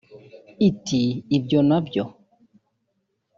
[0.69, 1.01] Iti
[1.37, 2.03] “Ibyo na byo